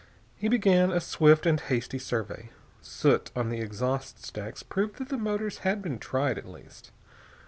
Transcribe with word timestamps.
He 0.35 0.47
began 0.47 0.89
a 0.89 0.99
swift 0.99 1.45
and 1.45 1.59
hasty 1.59 1.99
survey. 1.99 2.49
Soot 2.81 3.29
on 3.35 3.49
the 3.49 3.59
exhaust 3.61 4.25
stacks 4.25 4.63
proved 4.63 4.95
that 4.95 5.09
the 5.09 5.15
motors 5.19 5.59
had 5.59 5.83
been 5.83 5.99
tried, 5.99 6.39
at 6.39 6.49
least. 6.49 6.89